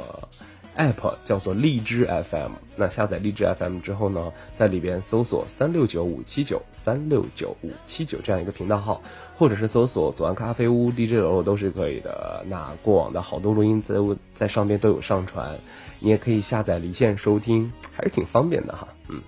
[0.77, 9.01] App 叫做荔枝 FM，那下载荔枝 FM 之后呢，在里边搜索三六九五七九三六九五七九这样一个频道号，
[9.37, 12.43] 或者是搜索左岸咖啡屋 DJ 楼楼都是可以的。
[12.47, 13.95] 那过往的好多录音在
[14.33, 15.57] 在上边都有上传，
[15.99, 18.87] 你也可以下载离线收听，还是挺方便的哈。
[19.07, 19.21] 嗯，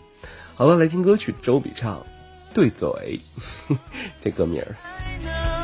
[0.56, 2.06] 好了，来听歌曲，周笔畅
[2.54, 3.22] 《对嘴》
[4.20, 5.57] 这歌名儿。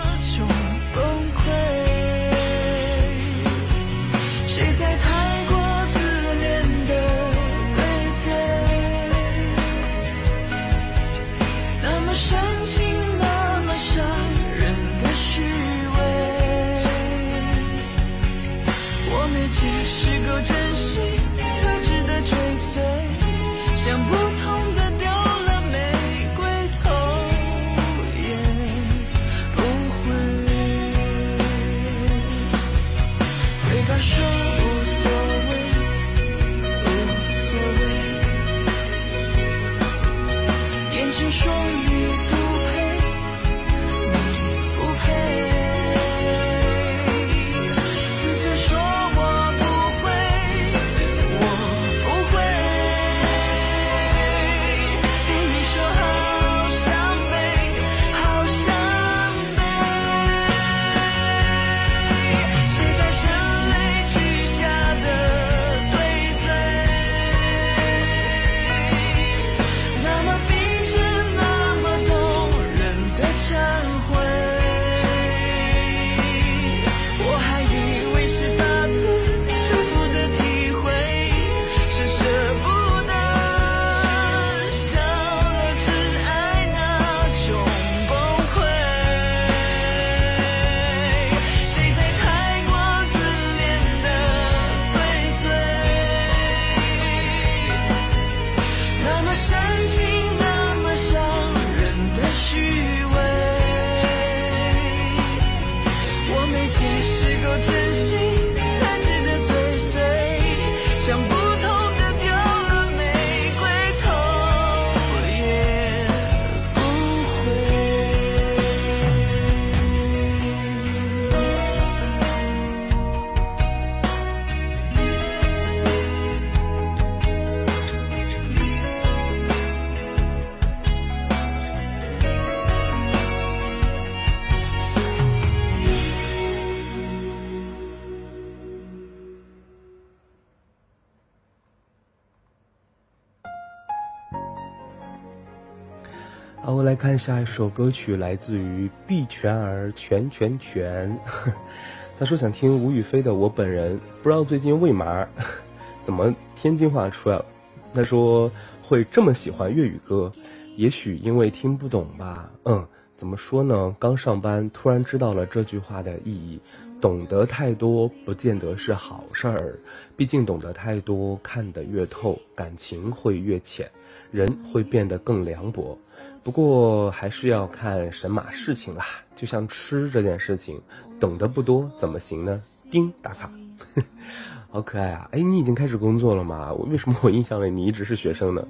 [147.18, 151.18] 下一首歌曲，来自于碧泉儿泉泉泉。
[152.18, 155.28] 他说想听吴雨霏的《我本人》，不知道最近为嘛，
[156.04, 157.46] 怎么天津话出来了？
[157.94, 158.52] 他说
[158.82, 160.32] 会这么喜欢粤语歌，
[160.78, 162.52] 也许因为听不懂吧。
[162.66, 163.96] 嗯，怎么说呢？
[164.00, 166.60] 刚上班，突然知道了这句话的意义。
[167.02, 169.78] 懂得太多不见得是好事儿，
[170.16, 173.92] 毕竟懂得太多，看得越透，感情会越浅，
[174.32, 176.00] 人会变得更凉薄。
[176.44, 180.82] 不过还是要看神马事情啦，就像吃这件事情，
[181.20, 182.62] 懂得不多怎么行呢？
[182.92, 183.50] 叮打卡，
[184.70, 185.30] 好可爱啊！
[185.32, 186.74] 哎，你已经开始工作了吗？
[186.74, 188.68] 我为什么我印象里你一直是学生呢？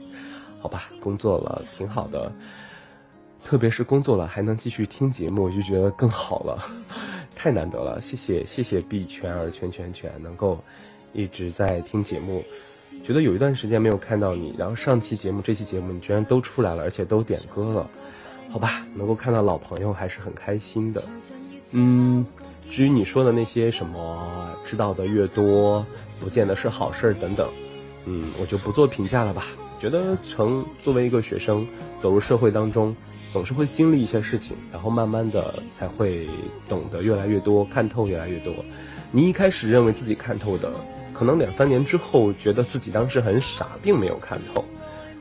[0.61, 2.31] 好吧，工作了挺好的，
[3.43, 6.63] 特别是工作了还能继续听节目，我就觉得更好了。
[7.35, 10.63] 太难得了，谢谢谢谢币圈儿圈圈圈能够
[11.13, 12.43] 一直在听节目，
[13.03, 17.89] 觉得有一段时间没有看到你，然后上期节目这期节目你居然都出来了，而且都点歌了，
[18.49, 21.03] 好吧，能够看到老朋友还是很开心的。
[21.71, 22.25] 嗯，
[22.69, 25.85] 至于你说的那些什么知道的越多
[26.19, 27.49] 不见得是好事儿等等，
[28.05, 29.45] 嗯，我就不做评价了吧。
[29.79, 31.67] 觉得成作为一个学生
[31.99, 32.95] 走入社会当中。
[33.31, 36.27] 总是会经历一些事情，然后慢慢的才会
[36.69, 38.53] 懂得越来越多，看透越来越多。
[39.09, 40.71] 你一开始认为自己看透的，
[41.13, 44.63] 可能两三年之后觉得自己当时很傻，并没有看透。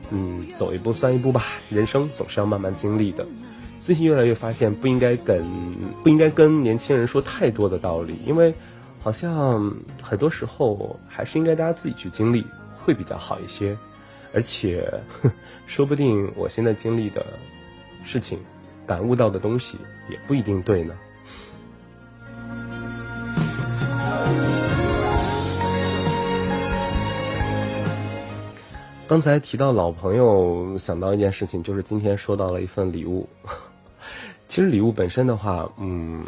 [0.09, 3.25] 嗯，走一步算一步吧，人生总是要慢慢经历的。
[3.79, 5.45] 最近越来越发现，不应该跟
[6.03, 8.53] 不应该跟年轻人说太多的道理，因为
[9.01, 12.45] 好像很多时候还是应该大家自己去经历，
[12.83, 13.77] 会比较好一些。
[14.33, 14.83] 而且，
[15.67, 17.25] 说不定我现在经历的。
[18.05, 18.37] 事情，
[18.85, 19.77] 感悟到的东西
[20.09, 20.93] 也不一定对呢。
[29.13, 33.29] 刚才提到老朋友，想到一件事情，就是今天收到了一份礼物。
[34.47, 36.25] 其实礼物本身的话，嗯，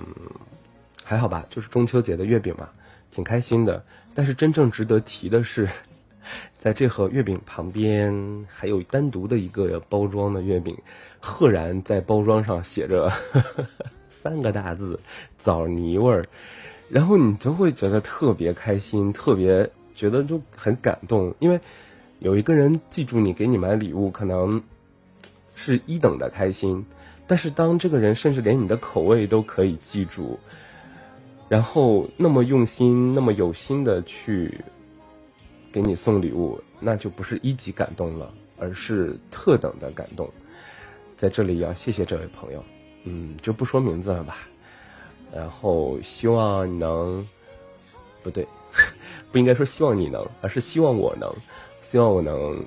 [1.04, 2.70] 还好吧，就是中秋节的月饼嘛，
[3.10, 3.84] 挺开心的。
[4.14, 5.68] 但是真正值得提的是。
[6.60, 10.78] 在这盒月饼旁边，还有单独的一个包装的月饼，
[11.20, 13.12] 赫然在包装上写着
[14.10, 15.00] 三个大字
[15.40, 16.24] “枣泥味儿”，
[16.88, 21.60] 然后你就会觉得特别开心，特别觉得就很感动，因为
[22.20, 24.62] 有一个人记住你，给你买礼物，可能
[25.56, 26.86] 是一等的开心，
[27.28, 30.40] 但是当这个人甚至连你的口味都可以记住，
[31.50, 34.60] 然后那么用心、那么有心的去。
[35.72, 40.26] 给你送礼物，那就不是一级感动了，而是特等的感动。
[41.18, 42.64] 在这里要谢谢这位朋友，
[43.04, 44.38] 嗯，就不说名字了吧。
[45.34, 47.28] 然后希望你能，
[48.24, 48.48] 不对，
[49.34, 51.30] 不应该说希望你能，而是希望我能，
[51.86, 52.66] 希望我能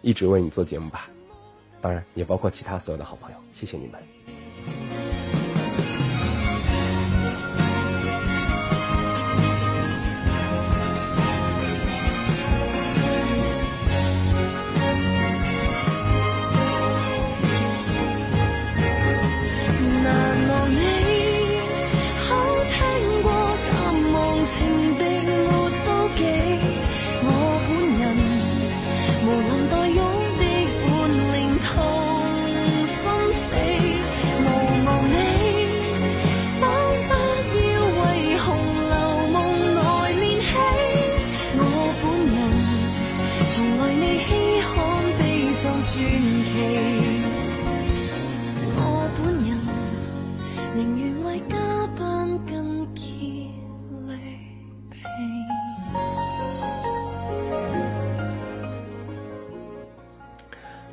[0.00, 1.08] 一直为你做节目吧。
[1.80, 4.02] 当然，也包括其他所有的好朋友，谢谢你们。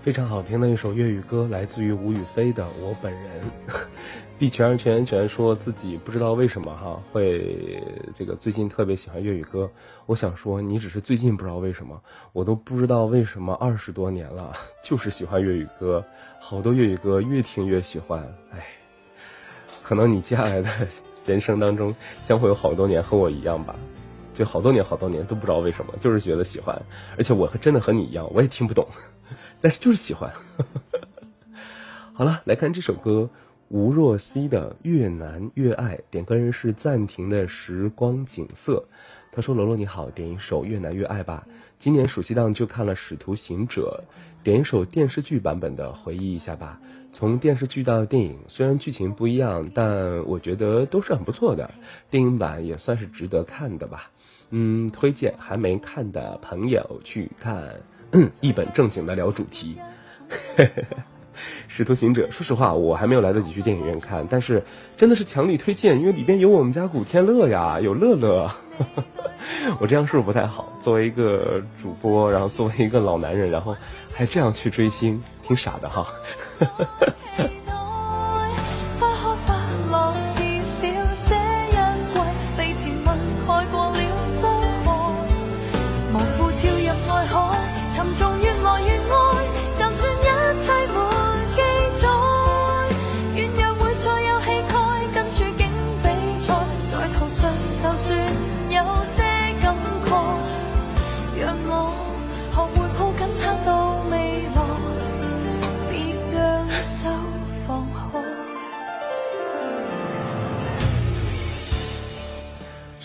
[0.10, 3.44] 非常好听的一首粤语歌，来自于吴雨霏的《我本人》。
[4.40, 7.80] 碧泉全全说自己不知道为什么哈会
[8.16, 9.70] 这个最近特别喜欢粤语歌。
[10.08, 12.02] 我想说，你只是最近不知道为什么，
[12.34, 14.52] 我都不知道为什么二十多年了，
[14.84, 16.04] 就是喜欢粤语歌，
[16.40, 18.20] 好多粤语歌越听越喜欢。
[18.52, 18.66] 哎，
[19.84, 20.70] 可能你接下来的
[21.24, 23.76] 人生当中将会有好多年和我一样吧，
[24.34, 26.76] 就好多年好多年都不知道为什么，就是觉得喜欢，
[27.16, 28.88] 而且我和真的和你一样，我也听不懂。
[29.62, 30.32] 但是就是喜欢。
[32.14, 33.30] 好了，来看这首歌，
[33.70, 38.84] 吴若希的《越难越爱》，点歌人是暂停的时光景色。
[39.32, 41.48] 他说：“罗罗你好，点一首《越难越爱》吧。
[41.78, 44.04] 今年暑期档就看了《使徒行者》，
[44.44, 46.82] 点一首电视剧版本的，回忆一下吧。
[47.14, 51.70] 从电视剧到电影，虽然剧情不一样，但我觉得都是很不错的。
[52.10, 54.12] 电影版也算是值得看的吧。
[54.50, 57.76] 嗯，推荐还没看的朋友去看。”
[58.42, 59.78] 一本正经的聊主题，
[61.68, 64.64] 使徒行者》，说实话，我还没有来得及去电影院看，但是
[64.98, 68.50] 真的是强力推荐，因为里边有我们家古天乐呀， 有乐乐。
[69.80, 70.72] 我这样是不是不太好？
[70.80, 73.76] 作为一个主播，然后作为一个老男人，然后
[74.14, 76.08] 还这样去追星，挺傻的哈。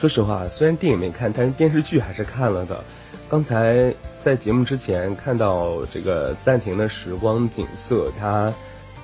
[0.04, 2.84] 说实话，虽然电影没看，但是电视剧还是看了的。
[3.26, 8.52] 刚才在节目之前看到这个暂停的时光景色，他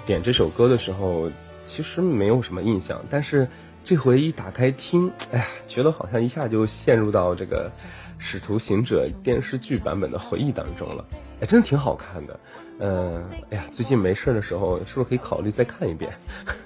[0.04, 1.30] 点这首歌的时候，
[1.62, 3.02] 其实没有什么印象。
[3.08, 3.48] 但是
[3.82, 7.72] 这回一打开听，哎呀，觉得好像一下就陷入到这个
[8.18, 11.02] 《使徒行者》电视剧版本的回忆当中了。
[11.40, 12.40] 哎，真的挺好看的。
[12.80, 16.12] 嗯，哎呀，最近没事的时候，是不是可以考虑再看一遍？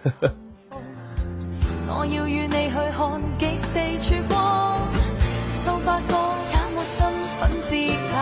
[1.87, 4.79] 我要与你去看极地曙光，
[5.65, 6.15] 数百个
[6.53, 7.11] 也没身
[7.41, 8.15] 份资格，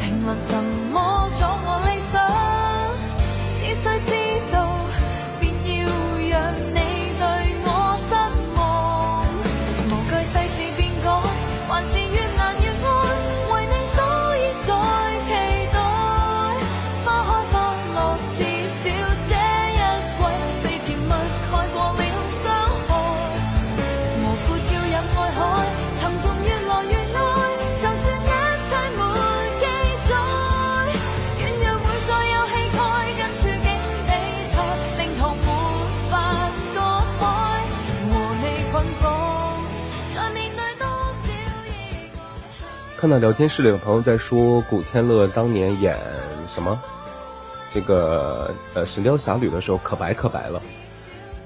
[0.00, 0.50] 评论什
[43.06, 45.96] 看到聊天室里有朋友在说古天乐当年演
[46.52, 46.76] 什么，
[47.70, 50.60] 这个呃《神雕侠侣》的时候可白可白了，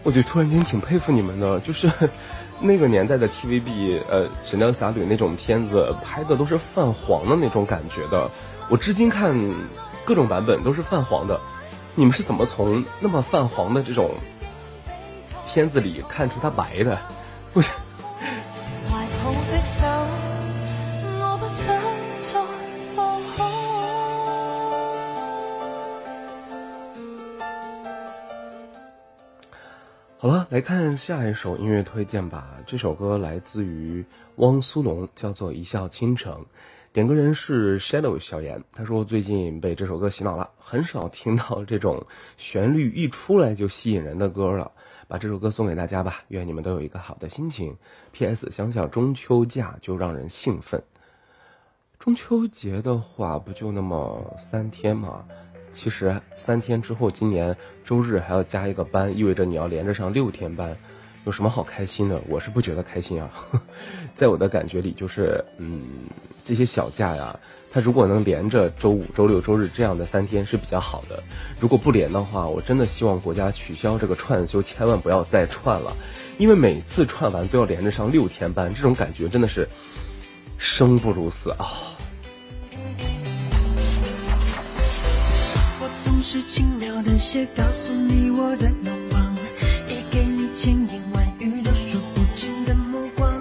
[0.03, 1.93] 我就突然间挺佩服你们的，就是
[2.61, 8.31] 那个年代的 TVB 呃《神雕侠侣》那种片子拍的都是泛黄的那种感觉的，
[8.71, 9.37] 我至今看
[10.07, 11.39] 各种版本都是泛黄的，
[11.95, 14.13] 你们是怎么从那么泛黄的这种
[15.47, 16.99] 片子里看出它白的？
[17.53, 17.71] 不是。
[30.23, 32.59] 好了，来看下一首音乐推荐吧。
[32.67, 34.05] 这首歌来自于
[34.37, 36.35] 汪苏泷，叫做《一笑倾城》。
[36.93, 42.05] 点歌人是 Shadow 小严，他说最近被这首歌洗脑了，很少听到这种
[42.37, 44.71] 旋律一出来就吸引人的歌了。
[45.09, 47.75] 把这首歌送给大家吧，愿你们都有一个好的心情。
[48.13, 48.51] P.S.
[48.51, 50.83] 想想中秋假就让人兴奋。
[51.99, 55.25] 中秋节的话，不就那么三天吗？
[55.73, 60.77] 其实三天之后，今年周日还要加一个班，意味着你要连着上六天班，
[61.25, 62.21] 有什么好开心的？
[62.29, 63.31] 我是不觉得开心啊。
[64.15, 65.83] 在我的感觉里，就是嗯，
[66.45, 67.39] 这些小假呀，
[67.71, 71.23] 它如果能连着周五、周六、周日这样的三天是比较好的。
[71.61, 75.97] 如果不连的话，我真的希望国家取消这个串休，千万不要再串了，
[76.37, 79.69] 因为每次串完都要连着上六天班，这种感觉真的是
[80.59, 81.67] 生不如死啊。
[86.11, 89.37] 总是轻描淡写告诉你我的愿望，
[89.89, 93.33] 也给你千言万语都说不尽的目光。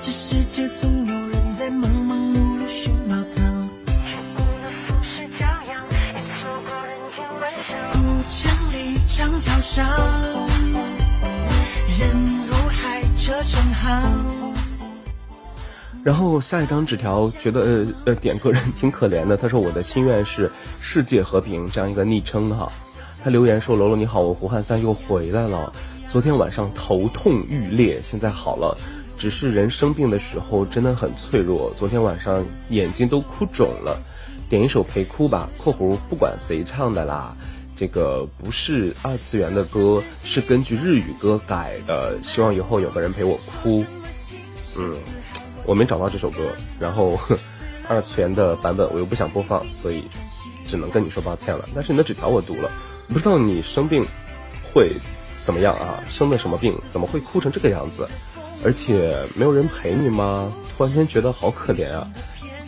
[0.00, 3.68] 这世界总有人在忙忙碌碌寻宝藏。
[7.90, 7.98] 古
[8.30, 9.84] 城里长桥上，
[11.98, 14.51] 人如海车成行。
[16.04, 19.36] 然后下一张纸条，觉得呃呃点歌人挺可怜的。
[19.36, 20.50] 他说我的心愿是
[20.80, 22.70] 世界和平这样一个昵称哈。
[23.22, 25.72] 他留言说：“楼楼你好，我胡汉三又回来了。
[26.08, 28.76] 昨天晚上头痛欲裂，现在好了。
[29.16, 31.72] 只是人生病的时候真的很脆弱。
[31.76, 33.96] 昨天晚上眼睛都哭肿了，
[34.48, 35.48] 点一首陪哭吧。
[35.56, 37.36] 括弧不管谁唱的啦，
[37.76, 42.20] 这个不是二次元的歌，是根据日语歌改的。
[42.24, 43.84] 希望以后有个人陪我哭。
[44.76, 44.96] 嗯。”
[45.66, 47.18] 我没找到这首歌，然后
[47.88, 50.04] 二次元的版本我又不想播放，所以
[50.64, 51.64] 只能跟你说抱歉了。
[51.74, 52.70] 但是你的纸条我读了，
[53.08, 54.04] 不知道你生病
[54.62, 54.92] 会
[55.42, 56.02] 怎么样啊？
[56.08, 56.74] 生的什么病？
[56.90, 58.08] 怎么会哭成这个样子？
[58.64, 60.52] 而且没有人陪你吗？
[60.76, 62.08] 突然间觉得好可怜啊！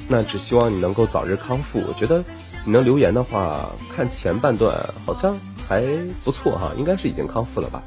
[0.08, 1.82] 那只希望你能够早日康复。
[1.88, 2.22] 我觉得
[2.64, 5.38] 你能留言的话，看前半段好像
[5.68, 5.82] 还
[6.24, 7.82] 不错哈，应该是已经康复了吧？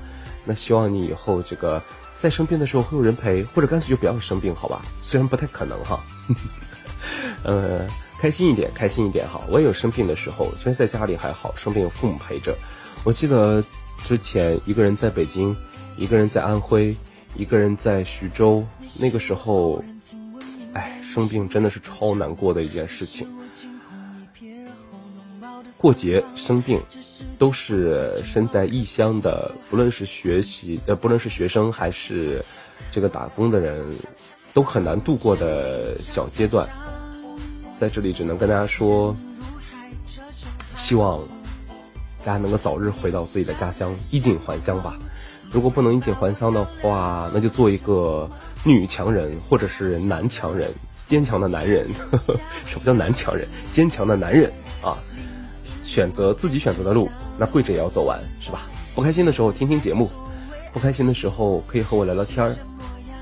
[0.47, 1.83] 那希望你以后这个
[2.17, 4.81] 在生病的时候会有人陪，或者干脆就不要生病，好吧？
[5.01, 6.01] 虽然不太可能哈。
[7.43, 7.85] 呃，
[8.19, 9.41] 开心一点，开心一点哈。
[9.49, 12.57] 我也有生病的时候，虽然在家里还好，生病有父母陪着。
[13.03, 13.63] 我记得
[14.03, 15.55] 之前一个人在北京，
[15.97, 16.95] 一个人在安徽，
[17.35, 18.65] 一个人在徐州，
[18.97, 19.83] 那个时候，
[20.73, 23.27] 哎，生病真的是超难过的一件事情。
[25.77, 26.81] 过节生病，
[27.37, 32.43] 都是身在异乡的，不论是学习呃，不论是学生还是
[32.91, 33.99] 这个打工的人，
[34.53, 36.67] 都很难度过的小阶段。
[37.77, 39.15] 在这里只能跟大家说，
[40.73, 41.23] 希望
[42.25, 44.97] 大家能够早日回到自己的家乡，衣锦还乡吧。
[45.51, 48.27] 如果不能衣锦还乡的话，那就做一个
[48.63, 50.73] 女强人或者是男强人，
[51.07, 51.87] 坚强的男人。
[52.65, 53.47] 什么叫男强人？
[53.69, 54.51] 坚强的男人
[54.81, 54.97] 啊！
[55.87, 57.09] 选择自己选择的路，
[57.39, 58.63] 那跪着也要走完，是吧？
[58.93, 60.11] 不开心的时候听听节目，
[60.73, 62.53] 不开心的时候可以和我聊聊天儿，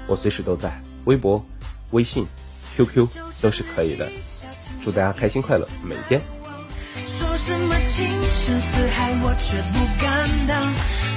[0.07, 1.45] 我随时都在，微博、
[1.91, 2.25] 微信、
[2.75, 3.07] QQ
[3.39, 4.09] 都是可以的。
[4.81, 6.19] 祝大家开心快乐，每天。
[7.05, 10.73] 说什么情深似海，我却不敢当。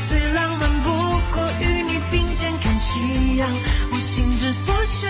[0.09, 0.91] 最浪漫不
[1.35, 3.49] 过与你并肩看夕阳，
[3.93, 5.09] 我心之所向。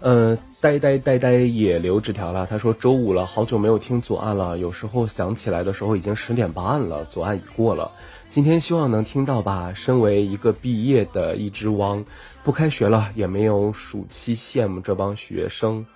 [0.00, 2.44] 呃，呆呆呆呆也留纸条了。
[2.44, 4.58] 他说周五了，好久没有听左岸了。
[4.58, 7.92] 有时候想起来的时候已经十点半了，左岸已过了。
[8.28, 9.72] 今天希望能听到吧。
[9.72, 12.04] 身为一个毕业的一只汪，
[12.42, 15.86] 不开学了也没有暑期，羡慕这帮学生。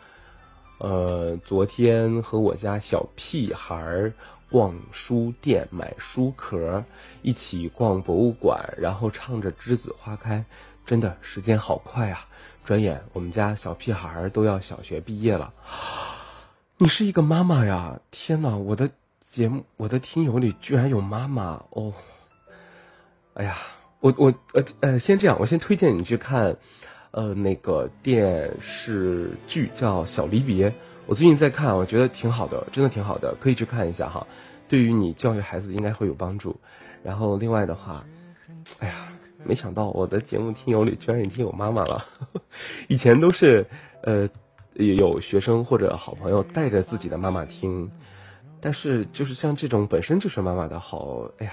[0.79, 4.13] 呃，昨天和我家小屁孩儿
[4.49, 6.85] 逛书店买书壳，
[7.23, 10.45] 一起逛博物馆，然后唱着栀子花开，
[10.87, 12.29] 真的时间好快啊。
[12.65, 15.53] 转眼，我们家小屁孩都要小学毕业了。
[16.79, 18.01] 你是一个妈妈呀！
[18.11, 18.91] 天哪，我的
[19.21, 21.93] 节目，我的听友里居然有妈妈哦！
[23.35, 23.57] 哎呀，
[23.99, 26.57] 我我呃呃，先这样，我先推荐你去看，
[27.11, 30.71] 呃，那个电视剧叫《小离别》，
[31.07, 34.25] 我最近在看，我觉得挺好的，真的挺好的，可以去看一下哈，
[34.69, 36.61] 对于你教育孩子应该会有帮助。
[37.03, 38.05] 然后另外的话，
[38.79, 39.12] 哎呀。
[39.45, 42.05] 没想到我的节目听友里居然已经有妈妈了，
[42.88, 43.66] 以前都是，
[44.03, 44.28] 呃，
[44.74, 47.90] 有学生或者好朋友带着自己的妈妈听，
[48.61, 51.53] 但是就是像这种本身就是妈妈的好，哎呀，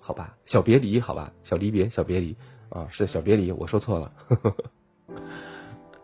[0.00, 2.34] 好吧，小别离，好吧，小离别，小别离，
[2.70, 4.12] 啊，是小别离，我说错了。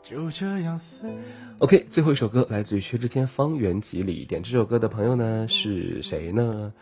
[0.03, 0.79] 就这样
[1.59, 6.73] OK，最后一首歌来自于薛之谦《方圆几里》，点这首歌的朋友呢是谁呢？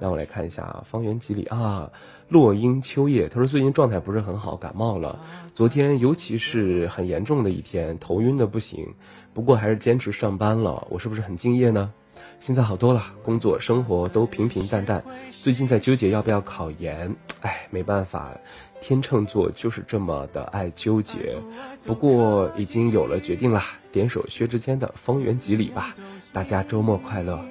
[0.00, 1.90] 让我来看一下《方圆几里》啊。
[2.28, 5.18] 落英秋叶，他说最近状态不是很好，感冒了。
[5.54, 8.94] 昨天尤其是很严重的一天，头晕的不行。
[9.32, 11.92] 不过还是坚持上班了，我是不是很敬业呢？
[12.40, 15.02] 现在好多了，工作生活都平平淡淡。
[15.30, 18.36] 最近在纠结要不要考研，哎，没办法，
[18.80, 21.36] 天秤座就是这么的爱纠结。
[21.84, 25.94] 不过已经有了决定啦，点首薛之谦的《方圆几里》吧。
[26.32, 27.42] 大家周末快乐，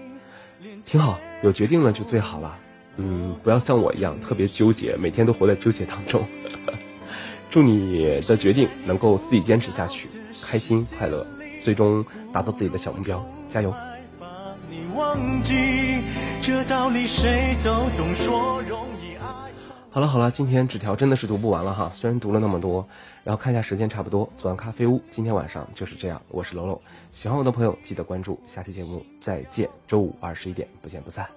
[0.84, 2.58] 挺好，有决定了就最好了。
[2.98, 6.26] 嗯，不要像我一样特别纠结，每天都活在纠结当中。
[7.50, 10.10] 祝你的决定能够自己坚持下去，
[10.44, 11.26] 开心快乐，
[11.62, 13.74] 最终达到自己的小目标，加油！
[16.42, 18.97] 这道理谁都懂，说容易
[19.98, 22.88] 好了好了，今天纸条真的是读不完了哈，虽然读了那么多，
[23.24, 26.80] 然后看一下时间差不多，做完咖啡屋今天晚上就是这样，我是楼楼，
[27.10, 31.28] 喜欢我的朋友记得关注，下期节目再见，周五二十一点不见不散。